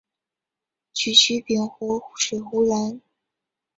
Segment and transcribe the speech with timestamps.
[0.95, 3.03] 沮渠秉卢水胡人。